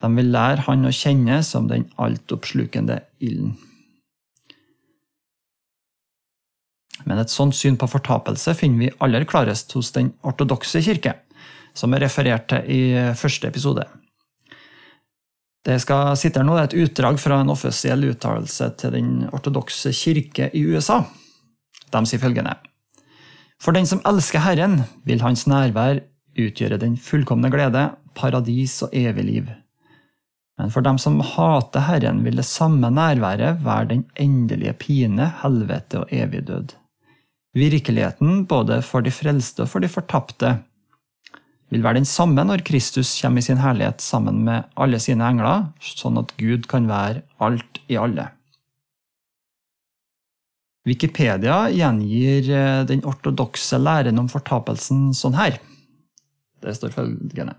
De 0.00 0.08
vil 0.16 0.30
lære 0.32 0.64
han 0.66 0.88
å 0.88 0.94
kjenne 0.94 1.42
som 1.44 1.68
den 1.68 1.86
altoppslukende 2.00 3.02
ilden. 3.20 3.56
Men 7.08 7.20
et 7.20 7.32
sånt 7.32 7.56
syn 7.56 7.78
på 7.80 7.88
fortapelse 7.88 8.54
finner 8.56 8.84
vi 8.84 8.92
aller 9.04 9.24
klarest 9.28 9.72
hos 9.76 9.92
den 9.96 10.12
ortodokse 10.26 10.82
kirke, 10.84 11.14
som 11.76 11.94
er 11.94 12.04
referert 12.04 12.48
til 12.50 12.66
i 12.68 12.80
første 13.16 13.48
episode. 13.48 13.86
Det 15.64 15.76
skal 15.82 16.16
sitte 16.16 16.40
her 16.40 16.48
nå 16.48 16.56
et 16.56 16.76
utdrag 16.76 17.18
fra 17.20 17.42
en 17.42 17.52
offisiell 17.52 18.06
uttalelse 18.08 18.70
til 18.80 18.94
den 18.96 19.10
ortodokse 19.28 19.92
kirke 19.96 20.48
i 20.56 20.64
USA. 20.64 21.02
De 21.92 22.04
sier 22.08 22.22
følgende 22.22 22.56
For 23.60 23.76
den 23.76 23.88
som 23.88 24.00
elsker 24.08 24.40
Herren, 24.40 24.84
vil 25.04 25.20
Hans 25.20 25.44
nærvær 25.50 26.00
utgjøre 26.38 26.80
den 26.80 26.96
fullkomne 26.96 27.50
glede, 27.52 27.90
paradis 28.16 28.78
og 28.86 28.94
evig 28.96 29.26
liv. 29.26 29.50
Men 30.58 30.72
for 30.72 30.84
dem 30.84 30.98
som 31.00 31.20
hater 31.24 31.86
Herren, 31.86 32.24
vil 32.24 32.36
det 32.40 32.46
samme 32.48 32.90
nærværet 32.92 33.62
være 33.64 33.92
den 33.94 34.04
endelige 34.16 34.74
pine, 34.80 35.30
helvete 35.42 36.02
og 36.02 36.12
evig 36.12 36.46
død. 36.48 36.74
Virkeligheten, 37.56 38.44
både 38.46 38.82
for 38.82 39.02
de 39.02 39.10
frelste 39.10 39.64
og 39.64 39.70
for 39.72 39.82
de 39.82 39.88
fortapte, 39.88 40.58
vil 41.70 41.82
være 41.82 42.00
den 42.00 42.08
samme 42.08 42.44
når 42.44 42.64
Kristus 42.66 43.12
kommer 43.22 43.42
i 43.42 43.46
sin 43.46 43.62
herlighet 43.62 44.02
sammen 44.02 44.42
med 44.44 44.68
alle 44.76 44.98
sine 45.02 45.26
engler, 45.26 45.70
sånn 45.80 46.18
at 46.20 46.34
Gud 46.38 46.66
kan 46.70 46.90
være 46.90 47.22
alt 47.42 47.80
i 47.88 47.98
alle. 47.98 48.28
Wikipedia 50.88 51.66
gjengir 51.70 52.46
eh, 52.56 52.84
den 52.88 53.04
ortodokse 53.06 53.78
læren 53.78 54.18
om 54.18 54.30
fortapelsen 54.32 55.10
sånn 55.16 55.36
her. 55.36 55.58
Det 56.60 56.74
står 56.76 56.94
følgende. 56.94 57.54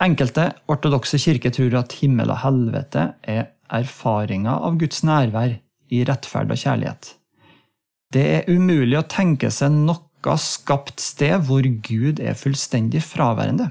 Enkelte 0.00 0.46
ortodokse 0.70 1.18
kirker 1.20 1.52
tror 1.52 1.74
at 1.82 1.98
himmel 2.00 2.30
og 2.32 2.40
helvete 2.40 3.10
er 3.28 3.50
erfaringer 3.68 4.62
av 4.64 4.78
Guds 4.80 5.02
nærvær 5.04 5.58
i 5.92 6.04
rettferd 6.08 6.52
og 6.54 6.60
kjærlighet. 6.62 7.10
Det 8.10 8.22
er 8.38 8.48
umulig 8.48 8.96
å 8.98 9.06
tenke 9.06 9.50
seg 9.52 9.74
noe 9.74 10.36
skapt 10.40 11.00
sted 11.04 11.44
hvor 11.46 11.68
Gud 11.84 12.20
er 12.20 12.38
fullstendig 12.38 13.04
fraværende. 13.04 13.70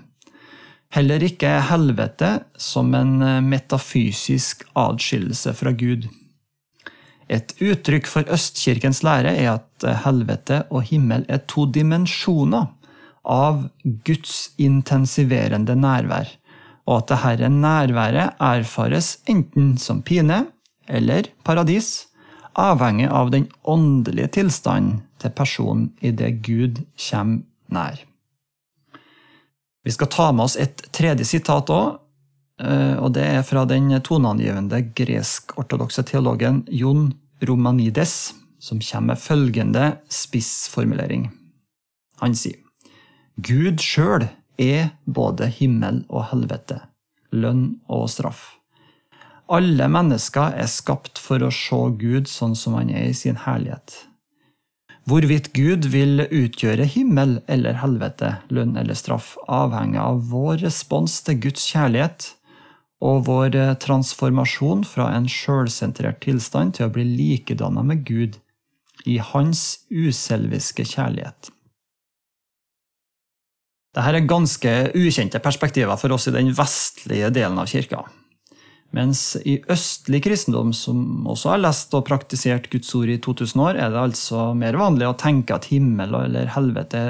Heller 0.93 1.21
ikke 1.25 1.49
helvete 1.69 2.31
som 2.57 2.93
en 2.97 3.19
metafysisk 3.45 4.63
adskillelse 4.77 5.53
fra 5.57 5.73
Gud. 5.77 6.07
Et 7.29 7.53
uttrykk 7.61 8.09
for 8.09 8.29
Østkirkens 8.33 9.03
lære 9.05 9.35
er 9.37 9.51
at 9.57 9.85
helvete 10.05 10.63
og 10.69 10.87
himmel 10.89 11.25
er 11.29 11.43
to 11.49 11.67
dimensjoner 11.69 12.69
av 13.29 13.67
Guds 14.05 14.49
intensiverende 14.57 15.75
nærvær, 15.77 16.31
og 16.89 17.03
at 17.03 17.11
dette 17.13 17.49
nærværet 17.53 18.39
erfares 18.41 19.19
enten 19.29 19.75
som 19.77 20.01
pine 20.01 20.47
eller 20.89 21.29
paradis, 21.45 22.09
avhengig 22.57 23.07
av 23.13 23.29
den 23.31 23.45
åndelige 23.63 24.33
tilstanden 24.39 25.03
til 25.21 25.33
personen 25.37 25.89
idet 26.01 26.41
Gud 26.45 26.81
kommer 26.97 27.45
nær. 27.69 28.01
Vi 29.85 29.93
skal 29.93 30.09
ta 30.11 30.31
med 30.33 30.49
oss 30.49 30.57
et 30.59 30.81
tredje 30.95 31.27
sitat 31.29 31.69
òg, 31.71 31.99
eh, 32.61 32.97
og 32.99 33.13
det 33.15 33.25
er 33.25 33.45
fra 33.47 33.63
den 33.69 33.93
toneangivende 34.03 34.81
gresk-ortodokse 34.97 36.03
teologen 36.09 36.63
Jon 36.67 37.13
Romanides, 37.45 38.33
som 38.59 38.81
kommer 38.83 39.13
med 39.13 39.23
følgende 39.23 39.85
spissformulering. 40.11 41.29
Han 42.19 42.35
sier 42.35 42.59
Gud 43.39 43.79
sjøl 43.83 44.25
er 44.59 44.89
både 45.05 45.47
himmel 45.53 46.01
og 46.09 46.25
helvete, 46.31 46.79
lønn 47.31 47.77
og 47.87 48.07
straff. 48.11 48.55
Alle 49.49 49.85
mennesker 49.89 50.57
er 50.59 50.67
skapt 50.69 51.21
for 51.21 51.45
å 51.45 51.51
se 51.53 51.79
Gud 52.01 52.27
sånn 52.29 52.55
som 52.57 52.75
han 52.75 52.89
er 52.91 53.07
i 53.09 53.15
sin 53.17 53.37
herlighet. 53.45 53.93
Hvorvidt 55.09 55.51
Gud 55.55 55.87
vil 55.93 56.25
utgjøre 56.25 56.87
himmel 56.89 57.37
eller 57.47 57.79
helvete, 57.81 58.33
lønn 58.53 58.75
eller 58.77 58.97
straff, 58.97 59.35
avhenger 59.47 60.03
av 60.03 60.25
vår 60.33 60.59
respons 60.65 61.21
til 61.25 61.39
Guds 61.45 61.63
kjærlighet 61.71 62.31
og 63.05 63.23
vår 63.29 63.55
transformasjon 63.81 64.83
fra 64.89 65.07
en 65.15 65.29
sjølsentrert 65.31 66.19
tilstand 66.25 66.75
til 66.77 66.89
å 66.89 66.93
bli 66.97 67.07
likedanna 67.07 67.85
med 67.85 68.03
Gud 68.09 68.41
i 69.07 69.17
hans 69.31 69.85
uselviske 69.89 70.83
kjærlighet. 70.91 71.53
Dette 73.89 74.11
er 74.13 74.29
ganske 74.29 74.71
ukjente 74.93 75.41
perspektiver 75.41 75.97
for 75.97 76.13
oss 76.13 76.29
i 76.29 76.35
den 76.35 76.51
vestlige 76.53 77.31
delen 77.33 77.57
av 77.57 77.69
kirka. 77.71 78.03
Mens 78.93 79.35
i 79.45 79.59
østlig 79.69 80.23
kristendom, 80.25 80.71
som 80.73 81.27
også 81.29 81.53
har 81.53 81.61
lest 81.61 81.93
og 81.97 82.07
praktisert 82.07 82.69
Guds 82.73 82.89
ord 82.97 83.09
i 83.09 83.19
2000 83.21 83.65
år, 83.65 83.77
er 83.77 83.93
det 83.93 84.01
altså 84.01 84.51
mer 84.57 84.77
vanlig 84.77 85.09
å 85.09 85.17
tenke 85.17 85.57
at 85.57 85.69
himmel 85.69 86.15
eller 86.23 86.49
helvete 86.55 87.03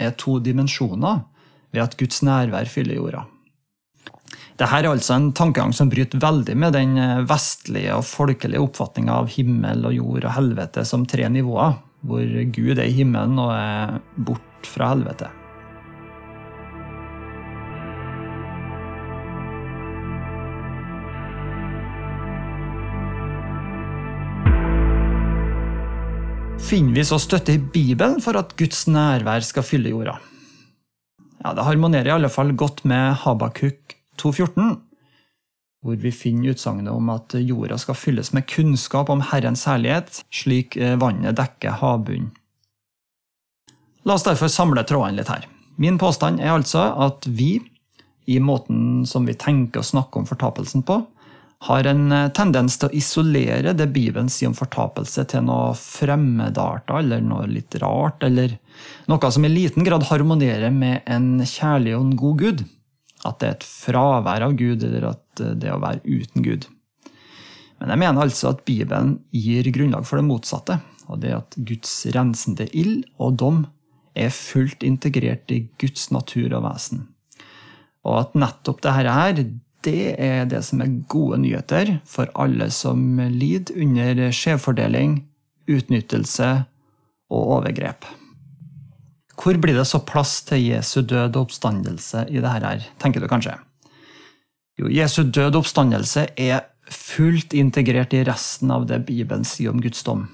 er 0.00 0.14
to 0.20 0.38
dimensjoner 0.40 1.24
ved 1.72 1.84
at 1.84 1.98
Guds 2.00 2.22
nærvær 2.24 2.68
fyller 2.68 3.00
jorda. 3.00 3.26
Dette 4.60 4.68
er 4.78 4.88
altså 4.88 5.16
en 5.16 5.30
tankegang 5.36 5.72
som 5.76 5.90
bryter 5.92 6.20
veldig 6.20 6.56
med 6.60 6.76
den 6.76 6.96
vestlige 7.28 7.96
og 7.96 8.04
folkelige 8.08 8.60
oppfatninga 8.62 9.20
av 9.22 9.32
himmel 9.32 9.88
og 9.88 9.96
jord 9.96 10.26
og 10.28 10.36
helvete 10.36 10.84
som 10.88 11.08
tre 11.08 11.28
nivåer, 11.32 11.78
hvor 12.04 12.40
Gud 12.52 12.76
er 12.76 12.88
i 12.88 12.96
himmelen 13.00 13.40
og 13.40 13.54
er 13.56 13.96
bort 14.28 14.68
fra 14.68 14.92
helvete. 14.92 15.32
Finner 26.62 26.94
vi 26.94 27.04
så 27.04 27.18
støtte 27.20 27.56
i 27.56 27.60
Bibelen 27.60 28.20
for 28.22 28.38
at 28.38 28.54
Guds 28.58 28.86
nærvær 28.90 29.44
skal 29.44 29.64
fylle 29.66 29.92
jorda? 29.92 30.16
Ja, 31.42 31.52
Det 31.54 31.64
harmonerer 31.66 32.06
i 32.06 32.14
alle 32.14 32.30
fall 32.30 32.52
godt 32.54 32.84
med 32.84 33.16
Habakuk 33.24 33.96
2,14, 34.20 34.76
hvor 35.82 35.96
vi 35.98 36.12
finner 36.14 36.54
utsagnet 36.54 36.92
om 36.92 37.10
at 37.10 37.34
jorda 37.34 37.78
skal 37.78 37.98
fylles 37.98 38.32
med 38.32 38.46
kunnskap 38.46 39.10
om 39.10 39.24
Herrens 39.32 39.64
herlighet, 39.66 40.22
slik 40.30 40.76
eh, 40.76 40.94
vannet 40.96 41.36
dekker 41.36 41.80
havbunnen. 41.82 42.30
La 44.04 44.14
oss 44.14 44.26
derfor 44.26 44.50
samle 44.50 44.82
trådene 44.86 45.20
litt 45.20 45.30
her. 45.30 45.46
Min 45.78 45.98
påstand 45.98 46.40
er 46.40 46.54
altså 46.54 46.88
at 47.04 47.26
vi, 47.26 47.60
i 48.26 48.38
måten 48.38 49.02
som 49.06 49.26
vi 49.26 49.34
tenker 49.34 49.82
og 49.82 49.88
snakker 49.88 50.22
om 50.22 50.26
fortapelsen 50.26 50.86
på, 50.86 51.00
har 51.62 51.86
en 51.86 52.12
eh, 52.12 52.28
tendens 52.34 52.78
til 52.78 52.90
å 52.90 52.96
isolere 52.98 53.74
det 53.78 53.88
Bibelen 53.94 54.30
sier 54.32 54.50
om 54.50 54.58
fortapelse, 54.58 55.24
til 55.30 55.46
noe 55.46 55.72
fremmedarta 55.78 56.98
eller 56.98 57.22
noe 57.22 57.46
litt 57.50 57.76
rart, 57.82 58.24
eller 58.26 58.56
noe 59.10 59.32
som 59.34 59.46
i 59.46 59.52
liten 59.52 59.86
grad 59.86 60.08
harmonerer 60.10 60.74
med 60.74 61.06
en 61.06 61.44
kjærlig 61.46 61.94
og 61.96 62.06
en 62.06 62.16
god 62.18 62.38
Gud. 62.42 62.64
At 63.22 63.38
det 63.38 63.48
er 63.48 63.58
et 63.58 63.68
fravær 63.68 64.48
av 64.48 64.56
Gud, 64.58 64.82
eller 64.88 65.12
at 65.12 65.44
eh, 65.44 65.54
det 65.54 65.70
er 65.70 65.76
å 65.78 65.84
være 65.84 66.02
uten 66.02 66.46
Gud. 66.46 66.66
Men 67.82 67.94
jeg 67.94 68.02
mener 68.04 68.26
altså 68.26 68.52
at 68.52 68.66
Bibelen 68.66 69.16
gir 69.34 69.70
grunnlag 69.74 70.06
for 70.06 70.18
det 70.18 70.26
motsatte, 70.26 70.80
og 71.10 71.22
det 71.22 71.34
at 71.34 71.56
Guds 71.58 71.94
rensende 72.14 72.68
ild 72.78 73.04
og 73.22 73.38
dom 73.38 73.64
er 74.18 74.34
fullt 74.34 74.84
integrert 74.86 75.50
i 75.54 75.64
Guds 75.80 76.10
natur 76.14 76.52
og 76.58 76.66
vesen. 76.66 77.06
Og 78.06 78.18
at 78.18 78.38
nettopp 78.38 78.82
dette 78.82 79.14
her, 79.14 79.38
det 79.82 80.14
er 80.22 80.46
det 80.50 80.62
som 80.66 80.82
er 80.82 80.94
gode 81.10 81.40
nyheter 81.42 81.96
for 82.08 82.30
alle 82.38 82.68
som 82.74 83.18
lider 83.32 83.74
under 83.82 84.24
skjevfordeling, 84.34 85.20
utnyttelse 85.70 86.50
og 87.32 87.54
overgrep. 87.58 88.06
Hvor 89.42 89.58
blir 89.58 89.78
det 89.78 89.88
så 89.88 90.02
plass 90.06 90.40
til 90.46 90.68
Jesu 90.68 91.00
død 91.00 91.34
og 91.34 91.48
oppstandelse 91.48 92.26
i 92.30 92.38
dette 92.38 92.58
her, 92.62 92.84
tenker 93.02 93.22
du 93.22 93.30
kanskje? 93.30 93.56
Jo, 94.78 94.90
Jesu 94.92 95.24
død 95.24 95.56
og 95.56 95.64
oppstandelse 95.64 96.28
er 96.38 96.68
fullt 96.92 97.54
integrert 97.56 98.14
i 98.14 98.22
resten 98.26 98.70
av 98.74 98.86
det 98.90 99.02
Bibelen 99.08 99.46
sier 99.48 99.72
om 99.72 99.80
Guds 99.82 100.04
dom. 100.06 100.26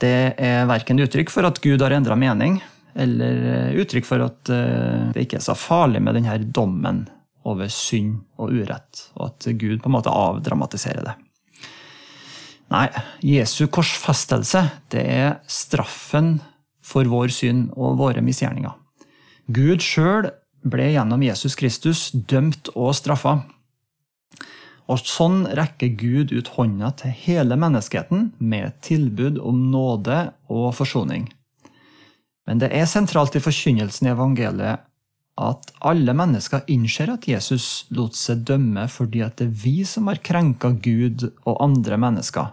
Det 0.00 0.34
er 0.40 0.68
verken 0.68 1.00
uttrykk 1.00 1.32
for 1.32 1.46
at 1.48 1.60
Gud 1.62 1.82
har 1.84 1.94
endra 1.94 2.16
mening, 2.18 2.58
eller 2.96 3.76
uttrykk 3.78 4.06
for 4.08 4.24
at 4.24 4.50
eh, 4.50 5.10
det 5.14 5.26
ikke 5.26 5.38
er 5.38 5.44
så 5.44 5.54
farlig 5.54 6.00
med 6.02 6.16
denne 6.18 6.36
dommen 6.50 7.04
over 7.50 7.70
synd 7.72 8.20
og 8.40 8.54
urett, 8.54 9.06
og 9.18 9.30
at 9.30 9.50
Gud 9.58 9.82
på 9.82 9.90
en 9.90 9.96
måte 9.96 10.12
avdramatiserer 10.14 11.06
det. 11.06 11.16
Nei, 12.70 12.86
Jesu 13.26 13.64
korsfestelse 13.66 14.62
det 14.94 15.02
er 15.02 15.40
straffen 15.50 16.36
for 16.86 17.06
vår 17.10 17.32
synd 17.34 17.72
og 17.74 17.98
våre 17.98 18.22
misgjerninger. 18.22 18.76
Gud 19.50 19.82
sjøl 19.82 20.30
ble 20.62 20.92
gjennom 20.92 21.22
Jesus 21.24 21.56
Kristus 21.58 22.10
dømt 22.12 22.70
og 22.76 22.92
straffa. 22.94 23.40
Og 24.90 25.02
sånn 25.06 25.44
rekker 25.54 25.92
Gud 25.98 26.34
ut 26.34 26.50
hånda 26.56 26.92
til 26.98 27.14
hele 27.24 27.58
menneskeheten 27.58 28.32
med 28.38 28.78
tilbud 28.86 29.38
om 29.42 29.68
nåde 29.70 30.22
og 30.50 30.70
forsoning. 30.78 31.28
Men 32.46 32.62
det 32.62 32.72
er 32.74 32.88
sentralt 32.90 33.36
i 33.38 33.42
forkynnelsen 33.42 34.08
i 34.08 34.14
evangeliet 34.14 34.86
at 35.40 35.70
alle 35.88 36.12
mennesker 36.16 36.66
innser 36.70 37.12
at 37.14 37.26
Jesus 37.28 37.86
lot 37.96 38.16
seg 38.18 38.44
dømme 38.48 38.86
fordi 38.92 39.22
at 39.24 39.38
det 39.40 39.48
er 39.48 39.60
vi 39.62 39.76
som 39.88 40.10
har 40.10 40.20
krenka 40.24 40.74
Gud 40.84 41.30
og 41.44 41.60
andre 41.64 41.98
mennesker. 42.00 42.50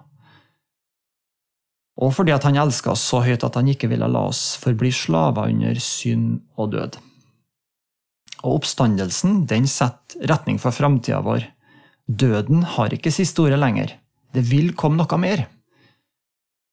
Og 1.98 2.14
fordi 2.14 2.34
at 2.36 2.46
han 2.46 2.60
elska 2.62 2.94
oss 2.94 3.04
så 3.10 3.24
høyt 3.26 3.44
at 3.44 3.58
han 3.58 3.70
ikke 3.72 3.90
ville 3.90 4.08
la 4.08 4.28
oss 4.30 4.56
forbli 4.62 4.92
slaver 4.94 5.50
under 5.50 5.80
synd 5.82 6.40
og 6.56 6.76
død. 6.76 7.00
Og 8.46 8.60
oppstandelsen 8.60 9.46
den 9.50 9.66
setter 9.70 10.30
retning 10.30 10.62
for 10.62 10.76
framtida 10.76 11.24
vår. 11.26 11.48
Døden 12.08 12.62
har 12.78 12.94
ikke 12.94 13.12
siste 13.12 13.42
ordet 13.44 13.60
lenger. 13.60 13.98
Det 14.32 14.46
vil 14.46 14.76
komme 14.78 15.02
noe 15.02 15.20
mer. 15.20 15.48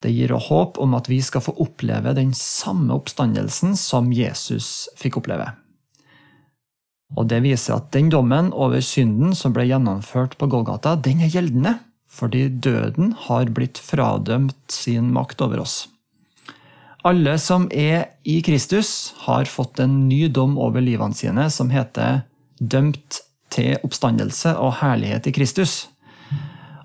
Det 0.05 0.13
gir 0.13 0.35
oss 0.37 0.51
håp 0.51 0.79
om 0.85 0.95
at 0.99 1.09
vi 1.09 1.23
skal 1.25 1.41
få 1.41 1.57
oppleve 1.65 2.13
den 2.15 2.35
samme 2.37 2.93
oppstandelsen 2.93 3.73
som 3.81 4.13
Jesus 4.13 4.91
fikk 5.01 5.23
oppleve. 5.23 5.49
Og 7.15 7.29
Det 7.31 7.41
viser 7.45 7.77
at 7.77 7.91
den 7.95 8.11
dommen 8.11 8.51
over 8.53 8.83
synden 8.83 9.35
som 9.39 9.55
ble 9.55 9.67
gjennomført 9.69 10.37
på 10.39 10.49
Golgata, 10.51 10.97
den 10.97 11.23
er 11.23 11.31
gjeldende, 11.31 11.79
fordi 12.11 12.49
døden 12.49 13.15
har 13.27 13.51
blitt 13.55 13.79
fradømt 13.79 14.71
sin 14.71 15.13
makt 15.15 15.43
over 15.43 15.63
oss. 15.63 15.85
Alle 17.05 17.37
som 17.39 17.67
er 17.71 18.17
i 18.25 18.39
Kristus, 18.43 19.13
har 19.27 19.45
fått 19.51 19.83
en 19.83 20.07
ny 20.09 20.27
dom 20.33 20.57
over 20.59 20.81
livene 20.81 21.15
sine 21.15 21.51
som 21.53 21.71
heter 21.75 22.23
dømt 22.59 23.21
til 23.55 23.77
oppstandelse 23.85 24.57
og 24.57 24.79
herlighet 24.81 25.29
i 25.29 25.35
Kristus. 25.37 25.77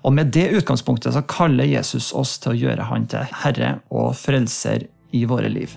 Og 0.04 0.12
Med 0.12 0.32
det 0.32 0.50
utgangspunktet 0.56 1.16
så 1.16 1.24
kaller 1.28 1.68
Jesus 1.68 2.12
oss 2.16 2.38
til 2.40 2.54
å 2.54 2.58
gjøre 2.64 2.88
Han 2.92 3.06
til 3.10 3.28
Herre 3.42 3.78
og 3.90 4.14
Frelser 4.16 4.88
i 5.12 5.24
våre 5.28 5.48
liv. 5.52 5.76